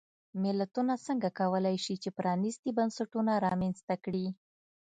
[0.43, 4.27] ملتونه څنګه کولای شي چې پرانیستي بنسټونه رامنځته کړي.